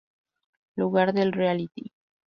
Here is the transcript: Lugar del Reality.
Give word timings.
Lugar 0.77 1.13
del 1.13 1.31
Reality. 1.31 1.91